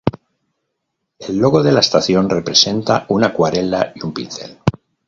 El 1.19 1.37
logo 1.37 1.61
de 1.61 1.71
la 1.71 1.81
estación 1.81 2.27
representa 2.27 3.05
una 3.09 3.27
acuarela 3.27 3.91
y 3.93 4.03
un 4.03 4.15
pincel. 4.15 4.57